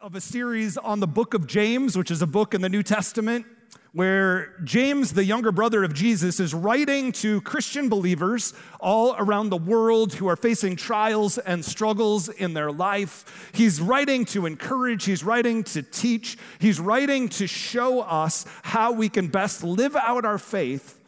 [0.00, 2.82] of a series on the book of James, which is a book in the New
[2.82, 3.46] Testament,
[3.92, 9.56] where James, the younger brother of Jesus, is writing to Christian believers all around the
[9.56, 13.50] world who are facing trials and struggles in their life.
[13.54, 19.08] He's writing to encourage, he's writing to teach, he's writing to show us how we
[19.08, 21.00] can best live out our faith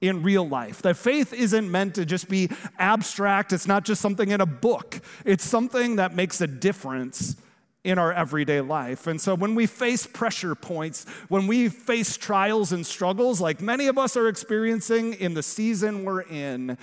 [0.00, 0.82] in real life.
[0.82, 5.00] That faith isn't meant to just be abstract, it's not just something in a book,
[5.24, 7.36] it's something that makes a difference
[7.84, 9.06] in our everyday life.
[9.06, 13.88] And so when we face pressure points, when we face trials and struggles like many
[13.88, 16.78] of us are experiencing in the season we're in,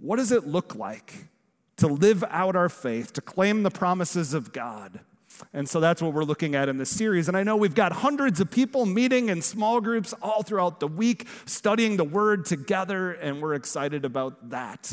[0.00, 1.28] what does it look like
[1.78, 5.00] to live out our faith, to claim the promises of God?
[5.52, 7.28] And so that's what we're looking at in this series.
[7.28, 10.88] And I know we've got hundreds of people meeting in small groups all throughout the
[10.88, 14.92] week, studying the word together, and we're excited about that.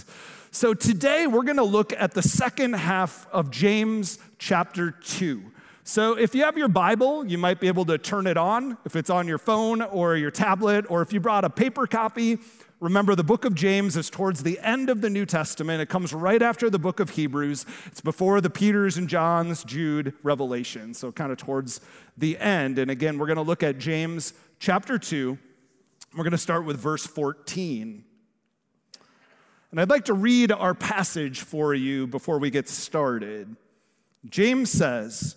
[0.51, 5.43] So today we're going to look at the second half of James chapter 2.
[5.83, 8.95] So if you have your Bible, you might be able to turn it on if
[8.95, 12.37] it's on your phone or your tablet, or if you brought a paper copy.
[12.79, 15.81] Remember, the book of James is towards the end of the New Testament.
[15.81, 17.65] It comes right after the book of Hebrews.
[17.85, 20.93] It's before the Peters and Johns, Jude, Revelation.
[20.93, 21.81] So, kind of towards
[22.17, 22.79] the end.
[22.79, 25.37] And again, we're going to look at James chapter 2.
[26.15, 28.05] We're going to start with verse 14.
[29.71, 33.57] And I'd like to read our passage for you before we get started.
[34.29, 35.35] James says,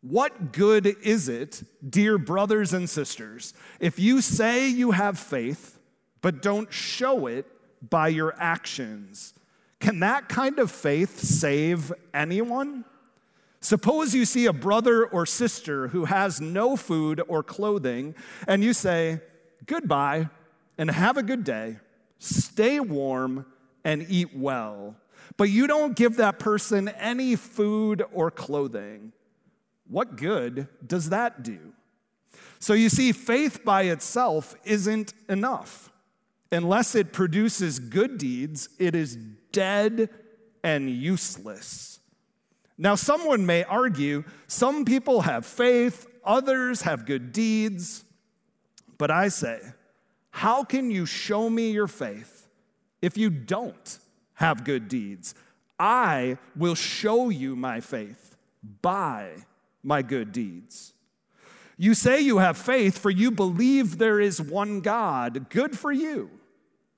[0.00, 5.77] What good is it, dear brothers and sisters, if you say you have faith,
[6.20, 7.46] but don't show it
[7.88, 9.34] by your actions?
[9.80, 12.84] Can that kind of faith save anyone?
[13.60, 18.14] Suppose you see a brother or sister who has no food or clothing,
[18.46, 19.20] and you say,
[19.66, 20.28] Goodbye
[20.78, 21.78] and have a good day,
[22.18, 23.44] stay warm
[23.84, 24.96] and eat well,
[25.36, 29.12] but you don't give that person any food or clothing,
[29.88, 31.58] what good does that do?
[32.60, 35.90] So you see, faith by itself isn't enough.
[36.50, 39.16] Unless it produces good deeds, it is
[39.52, 40.08] dead
[40.62, 42.00] and useless.
[42.76, 48.04] Now, someone may argue some people have faith, others have good deeds.
[48.96, 49.60] But I say,
[50.30, 52.38] how can you show me your faith
[53.02, 53.98] if you don't
[54.38, 55.34] have good deeds.
[55.78, 58.36] I will show you my faith
[58.82, 59.30] by
[59.82, 60.92] my good deeds.
[61.76, 65.48] You say you have faith, for you believe there is one God.
[65.50, 66.30] Good for you.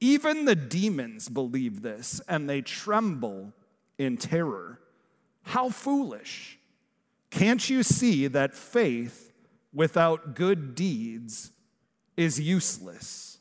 [0.01, 3.53] Even the demons believe this, and they tremble
[3.99, 4.81] in terror.
[5.43, 6.59] How foolish.
[7.31, 9.31] Can't you see that faith
[9.73, 11.53] without good deeds
[12.17, 13.39] is useless?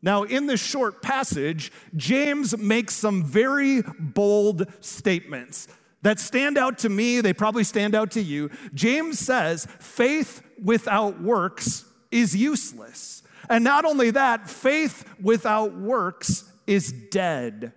[0.00, 5.68] Now, in this short passage, James makes some very bold statements
[6.02, 7.22] that stand out to me.
[7.22, 8.50] They probably stand out to you.
[8.74, 13.22] James says, faith without works is useless.
[13.48, 17.72] And not only that, faith without works is dead.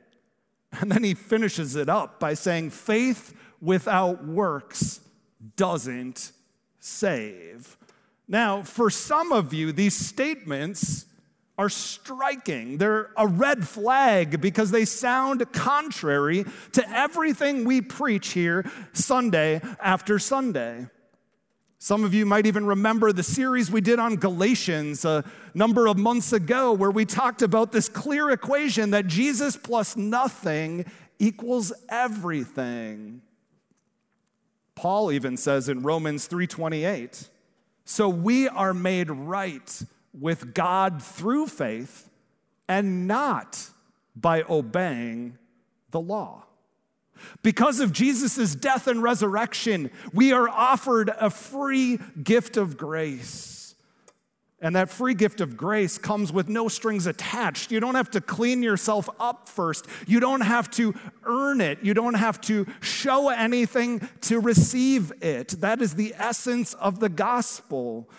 [0.72, 5.02] And then he finishes it up by saying, faith without works
[5.56, 6.32] doesn't
[6.80, 7.78] save.
[8.28, 11.06] Now, for some of you, these statements
[11.58, 12.78] are striking.
[12.78, 20.20] They're a red flag because they sound contrary to everything we preach here Sunday after
[20.20, 20.88] Sunday.
[21.80, 25.24] Some of you might even remember the series we did on Galatians a
[25.54, 30.86] number of months ago, where we talked about this clear equation that Jesus plus nothing
[31.20, 33.22] equals everything.
[34.76, 37.30] Paul even says in Romans 3:28,
[37.86, 39.82] "So we are made right
[40.20, 42.10] with God through faith
[42.68, 43.70] and not
[44.16, 45.38] by obeying
[45.92, 46.46] the law.
[47.44, 53.58] Because of Jesus' death and resurrection, we are offered a free gift of grace.
[54.60, 57.72] And that free gift of grace comes with no strings attached.
[57.72, 59.86] You don't have to clean yourself up first.
[60.08, 60.96] You don't have to
[61.26, 61.84] earn it.
[61.84, 65.50] You don't have to show anything to receive it.
[65.62, 68.10] That is the essence of the gospel.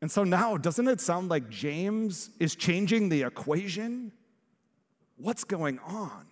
[0.00, 4.12] And so now, doesn't it sound like James is changing the equation?
[5.18, 6.29] What's going on?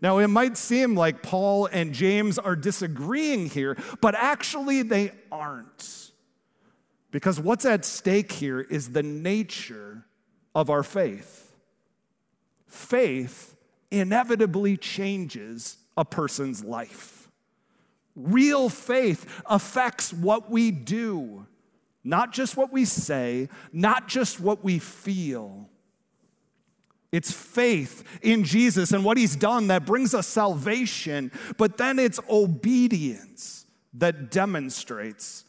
[0.00, 6.12] Now, it might seem like Paul and James are disagreeing here, but actually they aren't.
[7.10, 10.04] Because what's at stake here is the nature
[10.54, 11.56] of our faith.
[12.66, 13.56] Faith
[13.90, 17.30] inevitably changes a person's life.
[18.14, 21.46] Real faith affects what we do
[22.08, 25.68] not just what we say, not just what we feel.
[27.10, 32.20] It's faith in Jesus and what he's done that brings us salvation, but then it's
[32.28, 33.64] obedience
[33.94, 35.44] that demonstrates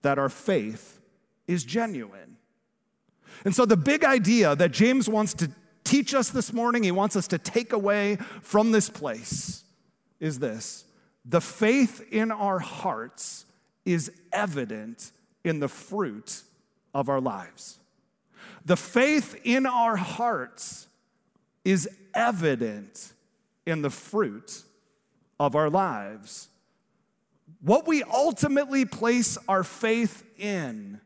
[0.00, 1.00] that our faith
[1.46, 2.38] is genuine.
[3.44, 5.50] And so, the big idea that James wants to
[5.84, 9.64] teach us this morning, he wants us to take away from this place,
[10.20, 10.84] is this
[11.24, 13.44] the faith in our hearts
[13.84, 15.12] is evident
[15.44, 16.42] in the fruit
[16.94, 17.78] of our lives.
[18.64, 20.86] The faith in our hearts
[21.64, 23.12] is evident
[23.66, 24.62] in the fruit
[25.38, 26.48] of our lives.
[27.60, 31.00] What we ultimately place our faith in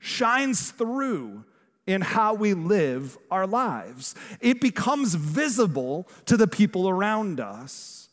[0.00, 1.44] shines through
[1.86, 4.14] in how we live our lives.
[4.40, 8.09] It becomes visible to the people around us.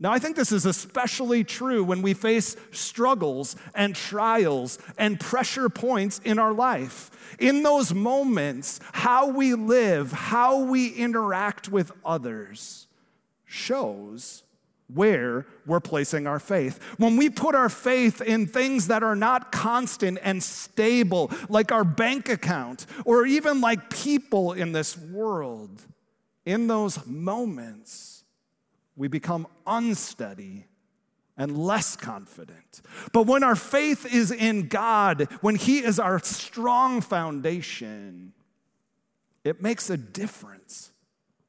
[0.00, 5.68] Now, I think this is especially true when we face struggles and trials and pressure
[5.68, 7.10] points in our life.
[7.40, 12.86] In those moments, how we live, how we interact with others
[13.44, 14.44] shows
[14.94, 16.78] where we're placing our faith.
[16.96, 21.84] When we put our faith in things that are not constant and stable, like our
[21.84, 25.82] bank account or even like people in this world,
[26.46, 28.17] in those moments,
[28.98, 30.66] we become unsteady
[31.36, 32.82] and less confident.
[33.12, 38.32] But when our faith is in God, when He is our strong foundation,
[39.44, 40.90] it makes a difference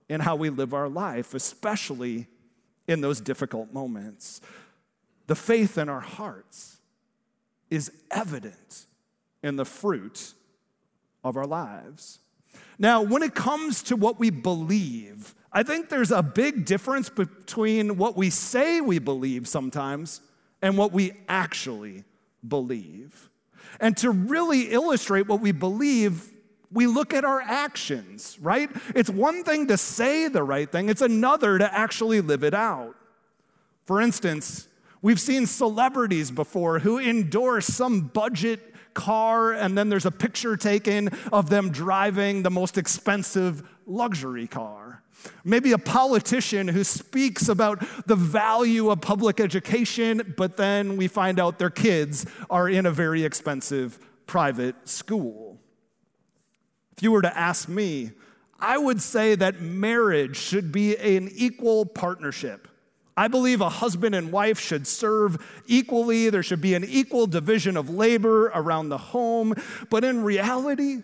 [0.08, 2.28] in how we live our life, especially
[2.88, 4.42] in those difficult moments.
[5.26, 6.78] The faith in our hearts
[7.72, 8.86] is evident
[9.42, 10.34] in the fruit
[11.24, 12.20] of our lives.
[12.78, 17.98] Now, when it comes to what we believe, I think there's a big difference between
[17.98, 20.22] what we say we believe sometimes
[20.62, 22.04] and what we actually
[22.48, 23.30] believe.
[23.80, 26.32] And to really illustrate what we believe,
[26.72, 28.70] we look at our actions, right?
[28.96, 32.96] It's one thing to say the right thing, it's another to actually live it out.
[33.86, 34.68] For instance,
[35.02, 41.10] we've seen celebrities before who endorse some budget car, and then there's a picture taken
[41.32, 45.04] of them driving the most expensive luxury car.
[45.44, 51.40] Maybe a politician who speaks about the value of public education, but then we find
[51.40, 55.60] out their kids are in a very expensive private school.
[56.96, 58.12] If you were to ask me,
[58.60, 62.69] I would say that marriage should be an equal partnership.
[63.20, 66.30] I believe a husband and wife should serve equally.
[66.30, 69.56] There should be an equal division of labor around the home.
[69.90, 71.04] But in reality,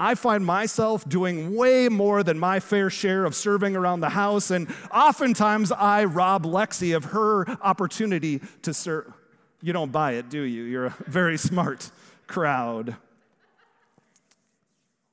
[0.00, 4.50] I find myself doing way more than my fair share of serving around the house,
[4.50, 9.12] and oftentimes I rob Lexi of her opportunity to serve.
[9.60, 10.62] You don't buy it, do you?
[10.62, 11.90] You're a very smart
[12.26, 12.96] crowd.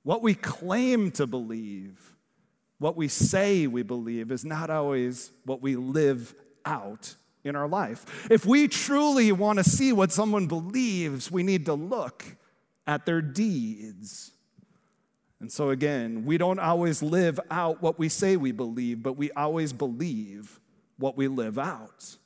[0.03, 2.15] What we claim to believe,
[2.79, 6.33] what we say we believe, is not always what we live
[6.65, 8.27] out in our life.
[8.31, 12.25] If we truly want to see what someone believes, we need to look
[12.87, 14.31] at their deeds.
[15.39, 19.31] And so, again, we don't always live out what we say we believe, but we
[19.31, 20.59] always believe
[20.97, 22.17] what we live out.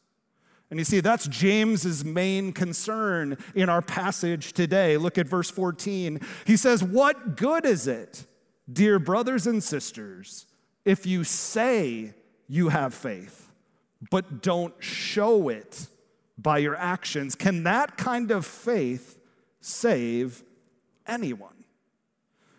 [0.71, 4.97] And you see, that's James's main concern in our passage today.
[4.97, 6.19] Look at verse 14.
[6.45, 8.25] He says, What good is it,
[8.71, 10.45] dear brothers and sisters,
[10.85, 12.13] if you say
[12.47, 13.51] you have faith,
[14.11, 15.87] but don't show it
[16.37, 17.35] by your actions?
[17.35, 19.17] Can that kind of faith
[19.61, 20.43] save
[21.07, 21.63] anyone?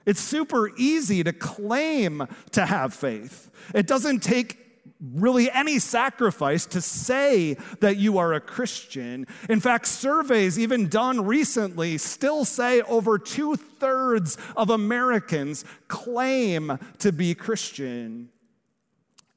[0.06, 3.50] It's super easy to claim to have faith.
[3.74, 4.63] It doesn't take
[5.00, 9.26] really any sacrifice to say that you are a Christian.
[9.48, 17.12] In fact, surveys, even done recently, still say over two thirds of Americans claim to
[17.12, 18.30] be Christian.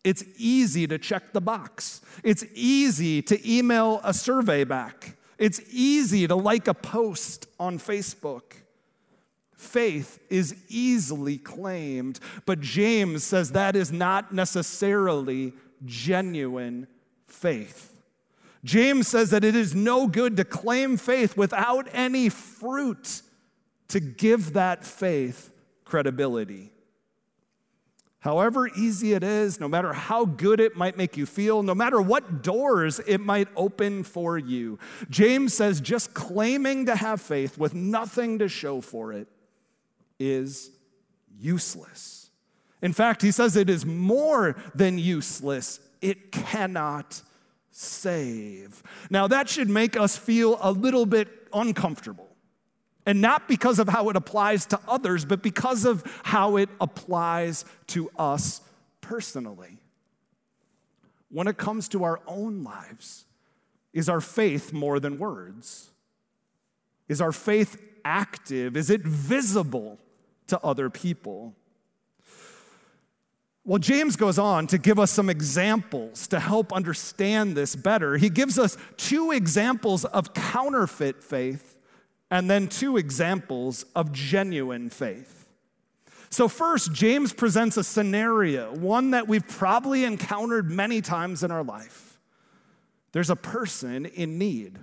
[0.03, 6.27] It's easy to check the box, it's easy to email a survey back, it's easy
[6.27, 8.43] to like a post on Facebook.
[9.57, 15.51] Faith is easily claimed, but James says that is not necessarily
[15.83, 16.85] genuine
[17.25, 17.91] faith.
[18.63, 23.23] James says that it is no good to claim faith without any fruit
[23.87, 25.51] to give that faith
[25.85, 26.71] credibility.
[28.19, 31.99] However easy it is, no matter how good it might make you feel, no matter
[31.99, 34.77] what doors it might open for you,
[35.09, 39.27] James says just claiming to have faith with nothing to show for it
[40.19, 40.71] is
[41.39, 42.29] useless.
[42.81, 47.21] In fact, he says it is more than useless, it cannot
[47.71, 48.83] save.
[49.09, 52.27] Now, that should make us feel a little bit uncomfortable.
[53.05, 57.63] And not because of how it applies to others, but because of how it applies
[57.88, 58.62] to us
[59.00, 59.77] personally.
[61.29, 63.25] When it comes to our own lives,
[63.93, 65.91] is our faith more than words?
[67.07, 68.75] Is our faith active?
[68.75, 70.00] Is it visible
[70.48, 71.54] to other people?
[73.68, 78.16] Well, James goes on to give us some examples to help understand this better.
[78.16, 81.75] He gives us two examples of counterfeit faith
[82.32, 85.50] and then two examples of genuine faith.
[86.30, 91.63] So, first, James presents a scenario, one that we've probably encountered many times in our
[91.63, 92.20] life.
[93.13, 94.80] There's a person in need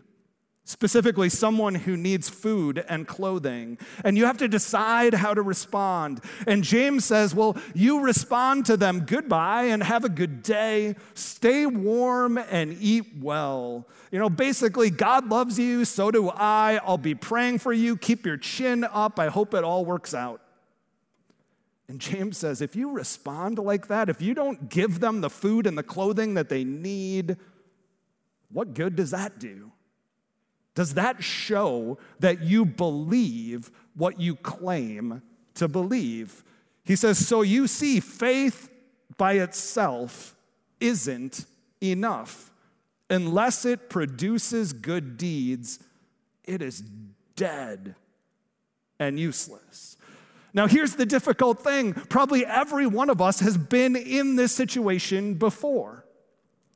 [0.65, 3.79] specifically someone who needs food and clothing.
[4.03, 6.21] And you have to decide how to respond.
[6.47, 11.67] And James says, Well, you respond to them goodbye and have a good day, stay
[11.67, 13.87] warm and eat well.
[14.11, 16.81] You know, basically, God loves you, so do I.
[16.85, 17.97] I'll be praying for you.
[17.97, 19.19] Keep your chin up.
[19.19, 20.41] I hope it all works out.
[21.87, 25.67] And James says, if you respond like that, if you don't give them the food
[25.67, 27.37] and the clothing that they need,
[28.51, 29.73] what good does that do?
[30.75, 35.23] Does that show that you believe what you claim
[35.55, 36.43] to believe?
[36.85, 38.71] He says, So you see, faith
[39.17, 40.35] by itself
[40.81, 41.47] isn't
[41.81, 42.51] enough.
[43.09, 45.79] Unless it produces good deeds,
[46.45, 46.83] it is
[47.37, 47.95] dead
[48.99, 49.97] and useless.
[50.53, 55.35] Now, here's the difficult thing probably every one of us has been in this situation
[55.35, 56.04] before.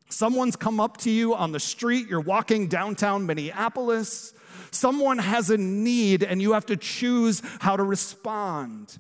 [0.09, 4.33] Someone's come up to you on the street, you're walking downtown Minneapolis.
[4.71, 8.99] Someone has a need, and you have to choose how to respond.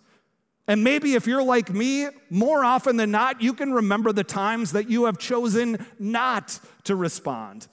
[0.66, 4.72] And maybe if you're like me, more often than not, you can remember the times
[4.72, 7.68] that you have chosen not to respond.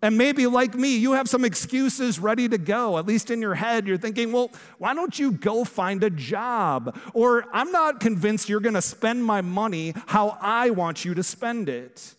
[0.00, 3.54] And maybe, like me, you have some excuses ready to go, at least in your
[3.54, 3.86] head.
[3.86, 6.98] You're thinking, well, why don't you go find a job?
[7.14, 11.68] Or I'm not convinced you're gonna spend my money how I want you to spend
[11.68, 12.14] it.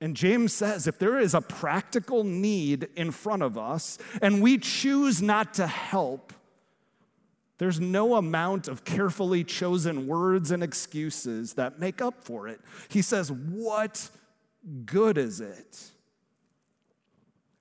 [0.00, 4.58] And James says if there is a practical need in front of us and we
[4.58, 6.32] choose not to help,
[7.58, 12.60] there's no amount of carefully chosen words and excuses that make up for it.
[12.88, 14.10] He says, What
[14.84, 15.90] good is it?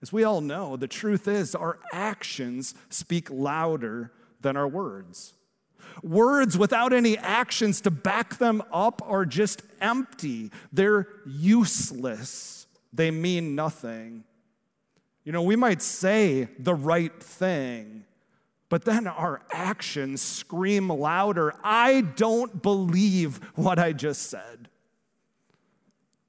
[0.02, 4.12] As we all know, the truth is our actions speak louder
[4.42, 5.34] than our words.
[6.02, 10.52] Words without any actions to back them up are just empty.
[10.72, 12.68] They're useless.
[12.92, 14.24] They mean nothing.
[15.24, 18.06] You know, we might say the right thing,
[18.70, 24.70] but then our actions scream louder I don't believe what I just said.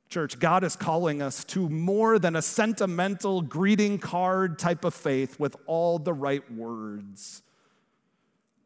[0.08, 5.40] Church, God is calling us to more than a sentimental greeting card type of faith
[5.40, 7.42] with all the right words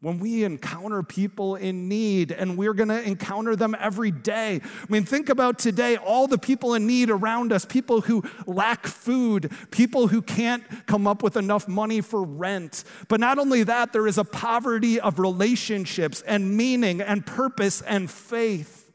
[0.01, 4.61] when we encounter people in need, and we're gonna encounter them every day.
[4.63, 8.87] I mean, think about today all the people in need around us people who lack
[8.87, 12.85] food, people who can't come up with enough money for rent.
[13.09, 18.09] But not only that, there is a poverty of relationships and meaning and purpose and
[18.09, 18.93] faith.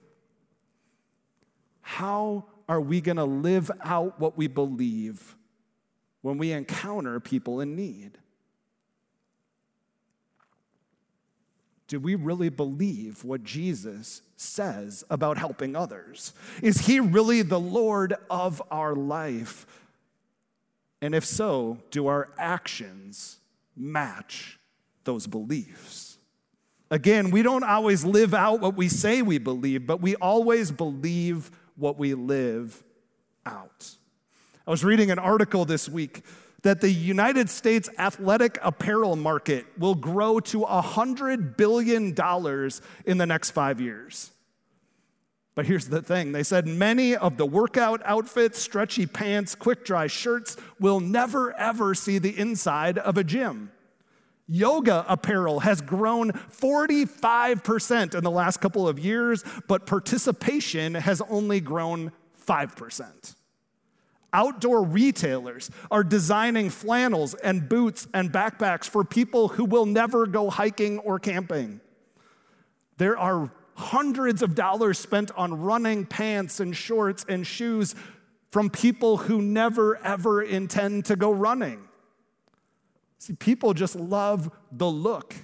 [1.82, 5.36] How are we gonna live out what we believe
[6.22, 8.20] when we encounter people in need?
[11.94, 16.34] Do we really believe what Jesus says about helping others?
[16.62, 19.68] Is he really the Lord of our life?
[21.02, 23.38] And if so, do our actions
[23.76, 24.58] match
[25.04, 26.18] those beliefs?
[26.90, 31.52] Again, we don't always live out what we say we believe, but we always believe
[31.76, 32.84] what we live
[33.46, 33.96] out.
[34.66, 36.24] I was reading an article this week
[36.64, 42.16] that the United States athletic apparel market will grow to $100 billion
[43.06, 44.32] in the next five years.
[45.56, 50.08] But here's the thing they said many of the workout outfits, stretchy pants, quick dry
[50.08, 53.72] shirts will never ever see the inside of a gym.
[54.48, 61.62] Yoga apparel has grown 45% in the last couple of years, but participation has only
[61.62, 62.12] grown
[62.46, 63.36] 5%.
[64.34, 70.50] Outdoor retailers are designing flannels and boots and backpacks for people who will never go
[70.50, 71.80] hiking or camping.
[72.98, 77.94] There are hundreds of dollars spent on running pants and shorts and shoes
[78.52, 81.88] from people who never ever intend to go running.
[83.20, 85.36] See, people just love the look,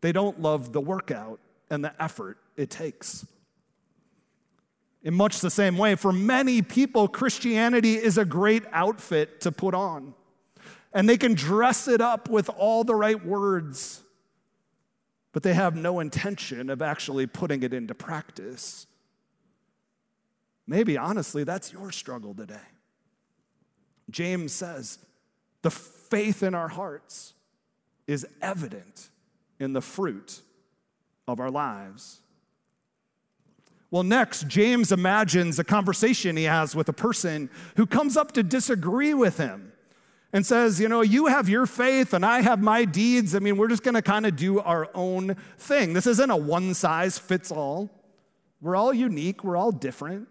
[0.00, 3.26] they don't love the workout and the effort it takes.
[5.04, 9.74] In much the same way, for many people, Christianity is a great outfit to put
[9.74, 10.14] on.
[10.94, 14.02] and they can dress it up with all the right words,
[15.32, 18.86] but they have no intention of actually putting it into practice.
[20.66, 22.68] Maybe, honestly, that's your struggle today.
[24.10, 24.98] James says
[25.62, 27.34] the faith in our hearts
[28.06, 29.08] is evident
[29.58, 30.42] in the fruit
[31.26, 32.20] of our lives.
[33.92, 38.42] Well, next, James imagines a conversation he has with a person who comes up to
[38.42, 39.70] disagree with him
[40.32, 43.34] and says, You know, you have your faith and I have my deeds.
[43.34, 45.92] I mean, we're just going to kind of do our own thing.
[45.92, 47.90] This isn't a one size fits all.
[48.62, 50.26] We're all unique, we're all different.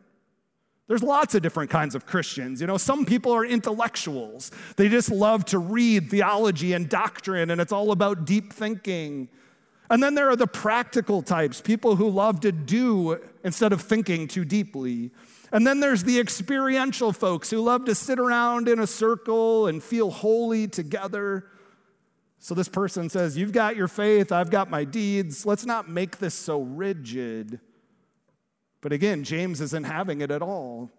[0.88, 2.62] There's lots of different kinds of Christians.
[2.62, 4.50] You know, some people are intellectuals.
[4.76, 9.30] They just love to read theology and doctrine, and it's all about deep thinking.
[9.92, 14.26] And then there are the practical types, people who love to do instead of thinking
[14.26, 15.12] too deeply.
[15.52, 19.84] And then there's the experiential folks who love to sit around in a circle and
[19.84, 21.46] feel holy together.
[22.40, 25.46] So this person says, You've got your faith, I've got my deeds.
[25.46, 27.60] Let's not make this so rigid.
[28.80, 30.90] But again, James isn't having it at all.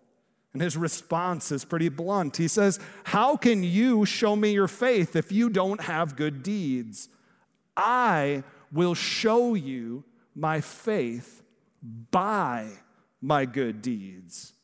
[0.53, 2.37] And his response is pretty blunt.
[2.37, 7.09] He says, How can you show me your faith if you don't have good deeds?
[7.75, 11.43] I will show you my faith
[12.11, 12.69] by
[13.21, 14.55] my good deeds.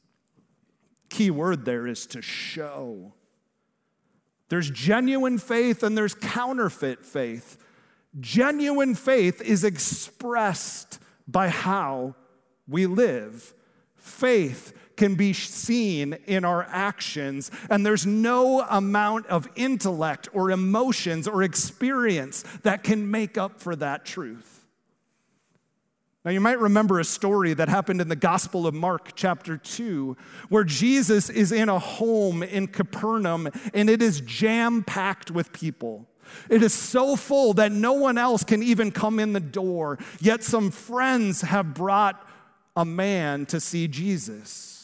[1.10, 3.14] Key word there is to show.
[4.48, 7.58] There's genuine faith and there's counterfeit faith.
[8.18, 12.14] Genuine faith is expressed by how
[12.66, 13.54] we live.
[13.96, 21.26] Faith can be seen in our actions, and there's no amount of intellect or emotions
[21.26, 24.66] or experience that can make up for that truth.
[26.24, 30.14] Now, you might remember a story that happened in the Gospel of Mark, chapter 2,
[30.50, 36.06] where Jesus is in a home in Capernaum and it is jam packed with people.
[36.50, 40.42] It is so full that no one else can even come in the door, yet
[40.44, 42.22] some friends have brought
[42.76, 44.77] a man to see Jesus.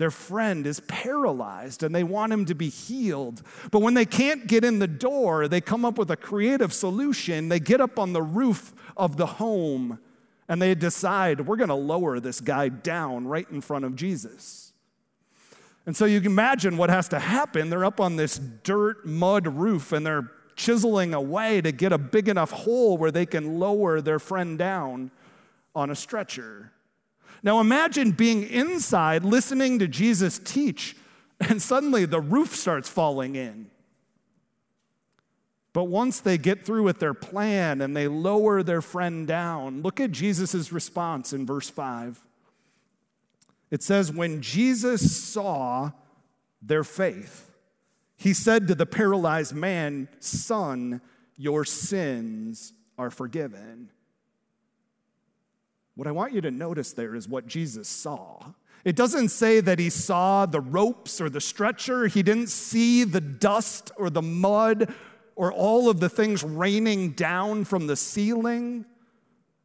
[0.00, 3.42] Their friend is paralyzed and they want him to be healed.
[3.70, 7.50] But when they can't get in the door, they come up with a creative solution.
[7.50, 9.98] They get up on the roof of the home
[10.48, 14.72] and they decide, we're going to lower this guy down right in front of Jesus.
[15.84, 17.68] And so you can imagine what has to happen.
[17.68, 22.26] They're up on this dirt, mud roof and they're chiseling away to get a big
[22.30, 25.10] enough hole where they can lower their friend down
[25.74, 26.72] on a stretcher.
[27.42, 30.96] Now imagine being inside listening to Jesus teach,
[31.40, 33.70] and suddenly the roof starts falling in.
[35.72, 40.00] But once they get through with their plan and they lower their friend down, look
[40.00, 42.26] at Jesus' response in verse 5.
[43.70, 45.92] It says, When Jesus saw
[46.60, 47.52] their faith,
[48.16, 51.00] he said to the paralyzed man, Son,
[51.36, 53.90] your sins are forgiven.
[56.00, 58.54] What I want you to notice there is what Jesus saw.
[58.86, 63.20] It doesn't say that he saw the ropes or the stretcher, he didn't see the
[63.20, 64.94] dust or the mud
[65.36, 68.86] or all of the things raining down from the ceiling.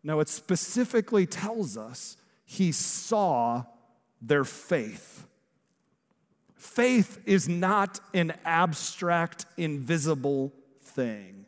[0.03, 3.63] No, it specifically tells us he saw
[4.21, 5.25] their faith.
[6.57, 11.44] Faith is not an abstract, invisible thing.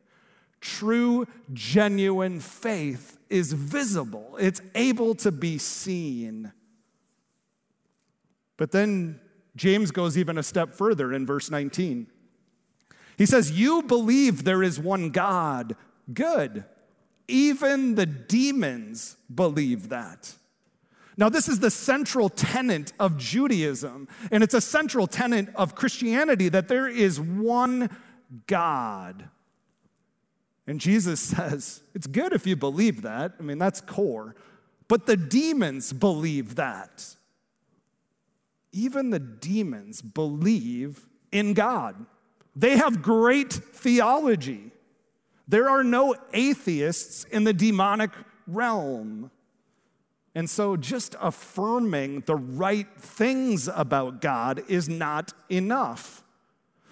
[0.68, 6.52] True, genuine faith is visible, it's able to be seen.
[8.58, 9.22] But then
[9.56, 12.08] James goes even a step further in verse 19.
[13.18, 15.78] He says, You believe there is one God.
[16.14, 16.66] Good.
[17.30, 20.36] Even the demons believe that.
[21.16, 26.50] Now, this is the central tenet of Judaism, and it's a central tenet of Christianity
[26.50, 27.90] that there is one
[28.48, 29.30] God.
[30.68, 33.34] And Jesus says, It's good if you believe that.
[33.40, 34.36] I mean, that's core.
[34.88, 37.16] But the demons believe that.
[38.72, 42.06] Even the demons believe in God.
[42.56, 44.72] They have great theology.
[45.48, 48.12] There are no atheists in the demonic
[48.46, 49.32] realm.
[50.36, 56.24] And so, just affirming the right things about God is not enough.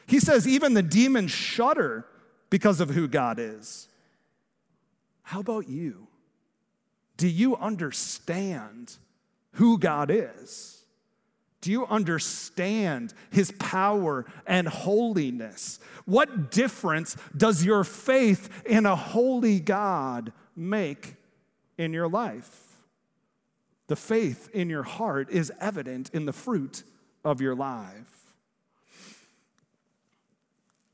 [0.08, 2.06] He says, even the demons shudder
[2.50, 3.88] because of who God is.
[5.24, 6.08] How about you?
[7.18, 8.96] Do you understand
[9.54, 10.84] who God is?
[11.62, 15.80] Do you understand his power and holiness?
[16.06, 21.16] What difference does your faith in a holy God make
[21.78, 22.62] in your life?
[23.88, 26.84] The faith in your heart is evident in the fruit
[27.24, 28.34] of your life.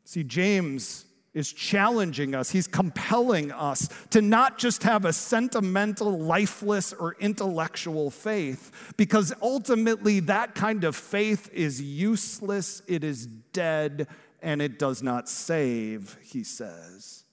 [0.05, 6.91] See, James is challenging us, he's compelling us to not just have a sentimental, lifeless,
[6.91, 14.07] or intellectual faith, because ultimately that kind of faith is useless, it is dead,
[14.41, 17.23] and it does not save, he says.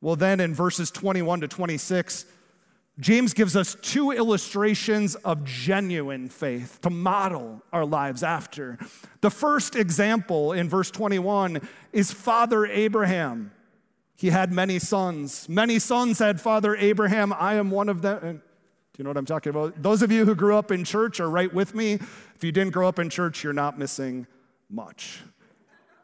[0.00, 2.26] Well, then in verses 21 to 26,
[3.00, 8.78] James gives us two illustrations of genuine faith to model our lives after.
[9.20, 11.60] The first example in verse 21
[11.92, 13.50] is Father Abraham.
[14.16, 15.48] He had many sons.
[15.48, 17.32] Many sons had Father Abraham.
[17.32, 18.20] I am one of them.
[18.94, 19.82] Do you know what I'm talking about?
[19.82, 21.94] Those of you who grew up in church are right with me.
[21.94, 24.28] If you didn't grow up in church, you're not missing
[24.70, 25.20] much.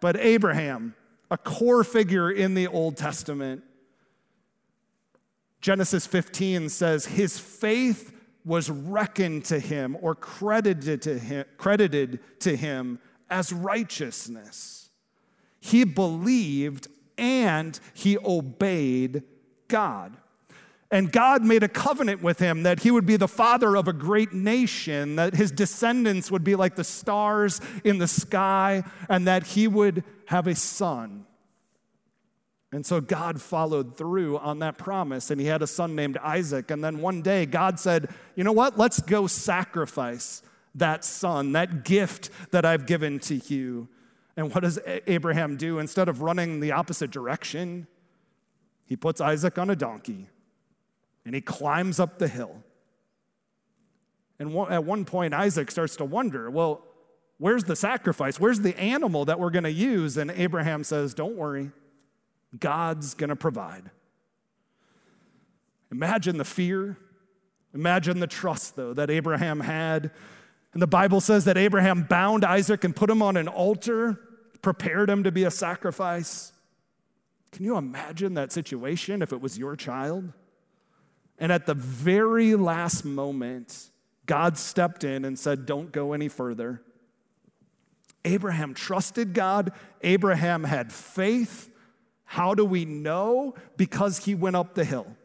[0.00, 0.96] But Abraham,
[1.30, 3.62] a core figure in the Old Testament,
[5.60, 8.12] Genesis 15 says, His faith
[8.44, 14.88] was reckoned to him or credited to him, credited to him as righteousness.
[15.60, 19.22] He believed and he obeyed
[19.68, 20.16] God.
[20.90, 23.92] And God made a covenant with him that he would be the father of a
[23.92, 29.46] great nation, that his descendants would be like the stars in the sky, and that
[29.46, 31.26] he would have a son.
[32.72, 36.70] And so God followed through on that promise, and he had a son named Isaac.
[36.70, 38.78] And then one day, God said, You know what?
[38.78, 40.42] Let's go sacrifice
[40.76, 43.88] that son, that gift that I've given to you.
[44.36, 45.80] And what does Abraham do?
[45.80, 47.88] Instead of running the opposite direction,
[48.86, 50.28] he puts Isaac on a donkey
[51.24, 52.62] and he climbs up the hill.
[54.38, 56.82] And at one point, Isaac starts to wonder, well,
[57.38, 58.40] where's the sacrifice?
[58.40, 60.16] Where's the animal that we're going to use?
[60.16, 61.72] And Abraham says, Don't worry.
[62.58, 63.90] God's going to provide.
[65.92, 66.96] Imagine the fear.
[67.74, 70.10] Imagine the trust, though, that Abraham had.
[70.72, 74.20] And the Bible says that Abraham bound Isaac and put him on an altar,
[74.62, 76.52] prepared him to be a sacrifice.
[77.52, 80.32] Can you imagine that situation if it was your child?
[81.38, 83.90] And at the very last moment,
[84.26, 86.82] God stepped in and said, Don't go any further.
[88.24, 91.70] Abraham trusted God, Abraham had faith,
[92.30, 93.56] how do we know?
[93.76, 95.16] Because he went up the hill,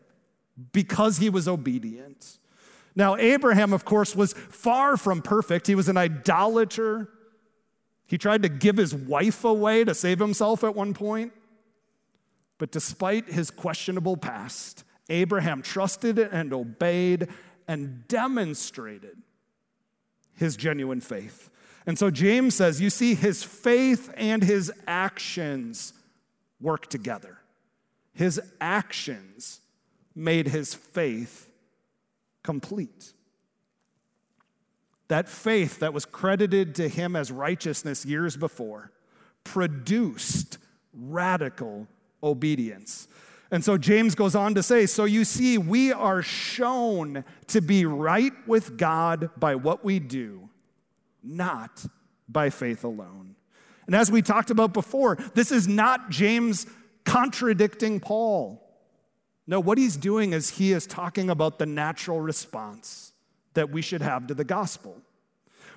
[0.71, 2.39] because he was obedient.
[2.95, 5.67] Now, Abraham, of course, was far from perfect.
[5.67, 7.09] He was an idolater.
[8.07, 11.31] He tried to give his wife away to save himself at one point.
[12.57, 17.27] But despite his questionable past, Abraham trusted and obeyed
[17.67, 19.17] and demonstrated
[20.33, 21.51] his genuine faith.
[21.85, 25.93] And so James says, you see, his faith and his actions
[26.61, 27.39] work together.
[28.13, 29.61] His actions
[30.15, 31.49] made his faith
[32.43, 33.13] complete.
[35.07, 38.91] That faith that was credited to him as righteousness years before
[39.43, 40.57] produced
[40.93, 41.87] radical
[42.23, 43.07] obedience.
[43.51, 47.85] And so James goes on to say, So you see, we are shown to be
[47.85, 50.49] right with God by what we do,
[51.23, 51.85] not
[52.27, 53.35] by faith alone.
[53.85, 56.65] And as we talked about before, this is not James
[57.03, 58.61] contradicting Paul.
[59.47, 63.13] No, what he's doing is he is talking about the natural response
[63.53, 65.01] that we should have to the gospel.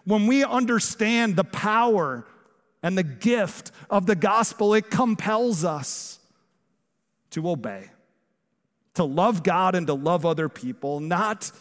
[0.05, 2.27] When we understand the power
[2.83, 6.19] and the gift of the gospel, it compels us
[7.31, 7.91] to obey,
[8.95, 11.53] to love God and to love other people, not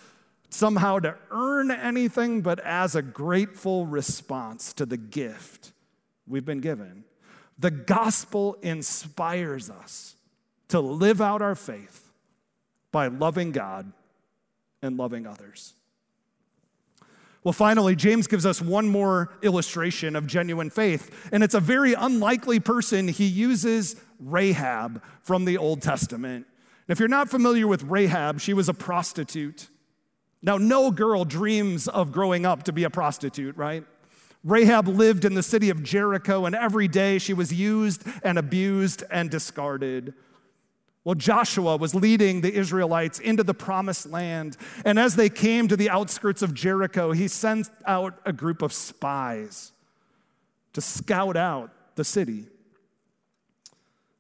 [0.49, 5.73] somehow to earn anything, but as a grateful response to the gift
[6.27, 7.03] we've been given.
[7.59, 10.15] The gospel inspires us
[10.69, 12.11] to live out our faith
[12.91, 13.91] by loving God
[14.81, 15.73] and loving others.
[17.43, 21.93] Well, finally, James gives us one more illustration of genuine faith, and it's a very
[21.93, 23.07] unlikely person.
[23.07, 26.45] He uses Rahab from the Old Testament.
[26.87, 29.69] if you're not familiar with Rahab, she was a prostitute.
[30.41, 33.85] Now, no girl dreams of growing up to be a prostitute, right?
[34.43, 39.03] Rahab lived in the city of Jericho, and every day she was used and abused
[39.11, 40.13] and discarded.
[41.03, 45.77] Well, Joshua was leading the Israelites into the promised land, and as they came to
[45.77, 49.71] the outskirts of Jericho, he sent out a group of spies
[50.73, 52.45] to scout out the city.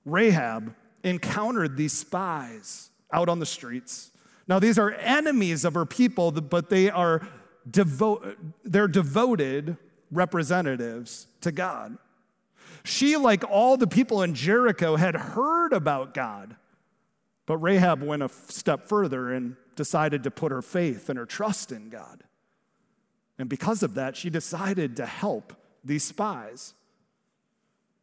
[0.05, 4.11] Rahab encountered these spies out on the streets.
[4.47, 7.27] Now, these are enemies of her people, but they are
[7.69, 9.77] devo- they're devoted
[10.11, 11.97] representatives to God.
[12.83, 16.55] She, like all the people in Jericho, had heard about God.
[17.45, 21.71] But Rahab went a step further and decided to put her faith and her trust
[21.71, 22.23] in God.
[23.37, 26.73] And because of that, she decided to help these spies.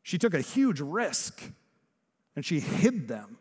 [0.03, 1.43] She took a huge risk
[2.37, 3.39] and she hid them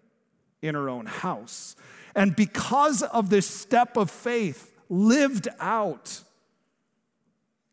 [0.61, 1.75] in her own house.
[2.15, 6.21] And because of this step of faith lived out,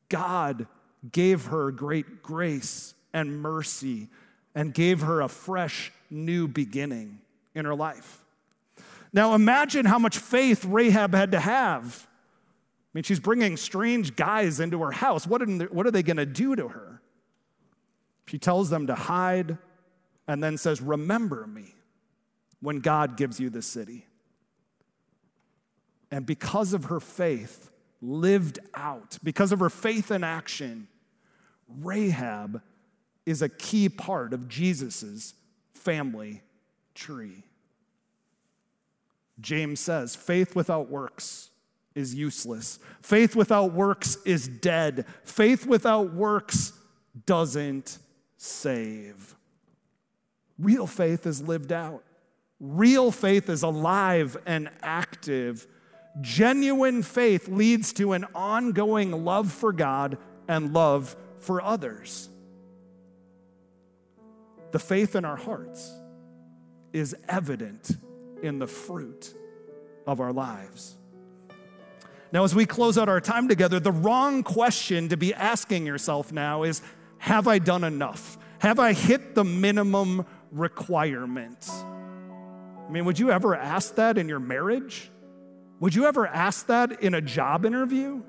[0.09, 0.67] God
[1.13, 4.09] gave her great grace and mercy
[4.55, 7.21] and gave her a fresh new beginning
[7.55, 8.25] in her life.
[9.13, 12.07] Now imagine how much faith Rahab had to have.
[12.07, 15.27] I mean, she's bringing strange guys into her house.
[15.27, 17.01] What are, what are they going to do to her?
[18.27, 19.59] She tells them to hide
[20.29, 21.75] and then says, Remember me
[22.61, 24.07] when God gives you the city.
[26.11, 27.71] And because of her faith
[28.03, 30.89] lived out, because of her faith in action,
[31.81, 32.63] Rahab
[33.27, 35.35] is a key part of Jesus'
[35.73, 36.43] family
[36.95, 37.45] tree.
[39.41, 41.51] James says, faith without works
[41.95, 42.79] is useless.
[43.01, 45.07] Faith without works is dead.
[45.25, 46.73] Faith without works
[47.27, 47.99] doesn't
[48.37, 49.35] save.
[50.59, 52.05] Real faith is lived out.
[52.61, 55.67] Real faith is alive and active.
[56.21, 62.29] Genuine faith leads to an ongoing love for God and love for others.
[64.71, 65.93] The faith in our hearts
[66.93, 67.91] is evident
[68.43, 69.35] in the fruit
[70.07, 70.97] of our lives.
[72.33, 76.33] Now, as we close out our time together, the wrong question to be asking yourself
[76.33, 76.81] now is
[77.19, 78.39] Have I done enough?
[78.61, 81.69] Have I hit the minimum requirement?
[81.69, 85.11] I mean, would you ever ask that in your marriage?
[85.81, 88.23] Would you ever ask that in a job interview?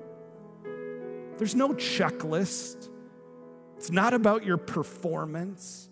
[1.36, 2.88] There's no checklist.
[3.82, 5.88] It's not about your performance.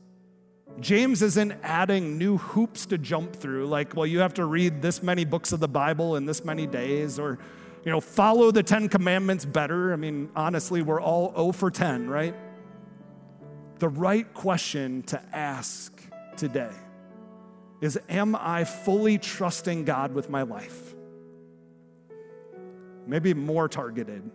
[0.79, 5.03] James isn't adding new hoops to jump through, like, well, you have to read this
[5.03, 7.41] many books of the Bible in this many days, or,
[7.85, 9.93] you know, follow the Ten Commandments better.
[9.93, 12.37] I mean, honestly, we're all 0 for 10, right?
[13.81, 15.93] The right question to ask
[16.37, 16.71] today
[17.81, 20.95] is Am I fully trusting God with my life?
[23.09, 24.31] Maybe more targeted.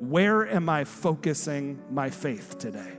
[0.00, 2.92] Where am I focusing my faith today?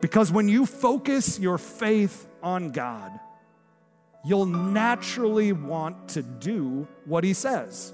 [0.00, 3.10] Because when you focus your faith on God,
[4.24, 7.92] you'll naturally want to do what He says.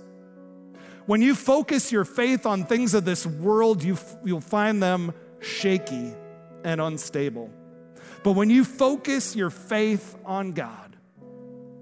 [1.06, 6.14] When you focus your faith on things of this world, you, you'll find them shaky
[6.64, 7.50] and unstable.
[8.22, 10.96] But when you focus your faith on God,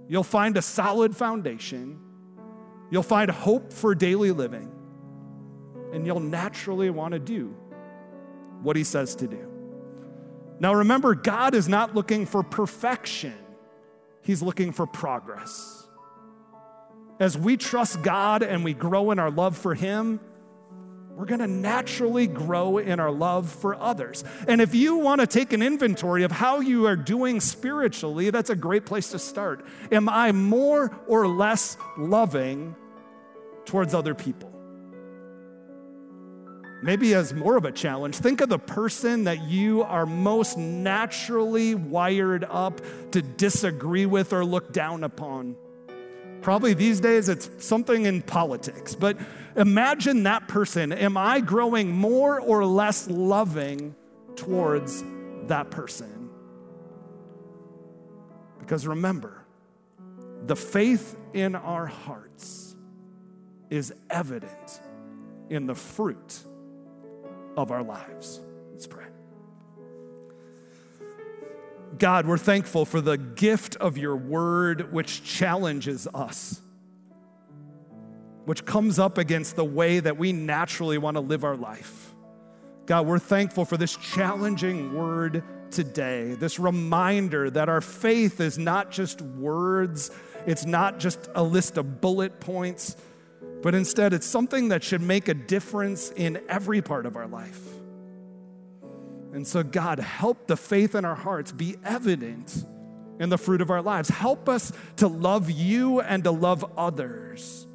[0.09, 1.99] you'll find a solid foundation,
[2.91, 4.73] you'll find hope for daily living,
[5.93, 7.55] and you'll naturally want to do
[8.63, 9.49] what He says to do.
[10.61, 13.35] Now remember, God is not looking for perfection,
[14.23, 15.87] He's looking for progress.
[17.21, 20.21] As we trust God and we grow in our love for Him,
[21.19, 24.23] we're going to naturally grow in our love for others.
[24.47, 28.51] And if you want to take an inventory of how you are doing spiritually, that's
[28.51, 29.67] a great place to start.
[29.91, 32.77] Am I more or less loving
[33.65, 34.48] towards other people?
[36.83, 41.75] Maybe as more of a challenge, think of the person that you are most naturally
[41.75, 42.81] wired up
[43.13, 45.57] to disagree with or look down upon.
[46.41, 49.19] Probably these days it's something in politics, but
[49.57, 50.93] imagine that person.
[50.93, 53.95] Am I growing more or less loving
[54.37, 55.03] towards
[55.47, 56.31] that person?
[58.61, 59.45] Because remember,
[60.45, 62.77] the faith in our hearts
[63.71, 64.81] is evident
[65.51, 66.41] in the fruit
[67.59, 68.41] of our lives.
[68.71, 69.05] Let's pray.
[71.99, 76.61] God, we're thankful for the gift of your word, which challenges us,
[78.45, 82.15] which comes up against the way that we naturally want to live our life.
[82.87, 85.43] God, we're thankful for this challenging word
[85.73, 90.13] today, this reminder that our faith is not just words,
[90.47, 92.97] it's not just a list of bullet points
[93.63, 97.61] but instead it's something that should make a difference in every part of our life.
[99.33, 102.65] And so, God, help the faith in our hearts be evident
[103.21, 104.09] in the fruit of our lives.
[104.09, 107.67] Help us to love you and to love others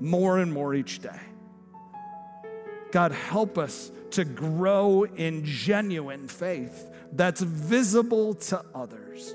[0.00, 1.20] more and more each day.
[2.90, 9.34] God, help us to grow in genuine faith that's visible to others.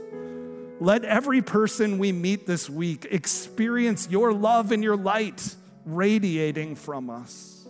[0.80, 7.10] Let every person we meet this week experience your love and your light radiating from
[7.10, 7.67] us.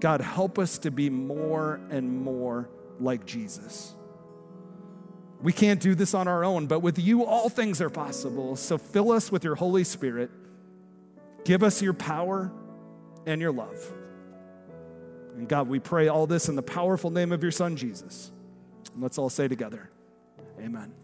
[0.00, 2.68] God, help us to be more and more
[3.00, 3.94] like Jesus.
[5.42, 8.56] We can't do this on our own, but with you, all things are possible.
[8.56, 10.30] So fill us with your Holy Spirit.
[11.44, 12.50] Give us your power
[13.26, 13.92] and your love.
[15.36, 18.30] And God, we pray all this in the powerful name of your Son, Jesus.
[18.92, 19.90] And let's all say together,
[20.60, 20.94] Amen.